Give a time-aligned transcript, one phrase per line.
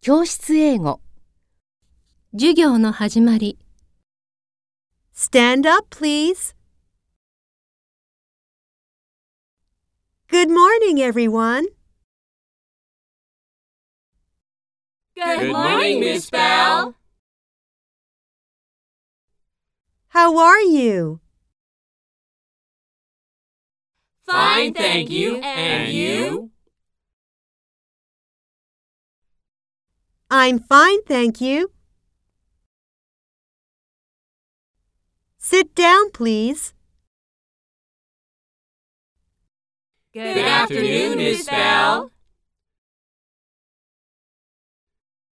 [0.00, 1.00] 教室英語
[2.32, 3.58] 授業の始まり
[5.14, 6.54] Stand up, please.
[10.28, 11.66] Good morning, everyone.
[15.14, 16.94] Good morning, Miss Bell.
[20.08, 21.20] How are you?
[24.26, 25.36] Fine, thank you.
[25.36, 26.50] And you?
[30.29, 31.71] I'm fine, thank you.
[35.37, 36.73] Sit down, please.
[40.13, 42.11] Good afternoon, Miss Bell.